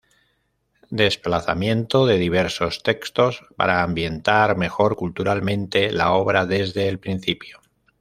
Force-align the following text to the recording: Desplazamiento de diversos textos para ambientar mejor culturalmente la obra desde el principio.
Desplazamiento 0.89 2.07
de 2.07 2.17
diversos 2.17 2.81
textos 2.81 3.45
para 3.55 3.83
ambientar 3.83 4.57
mejor 4.57 4.95
culturalmente 4.95 5.91
la 5.91 6.13
obra 6.13 6.47
desde 6.47 6.87
el 6.87 6.97
principio. 6.97 7.61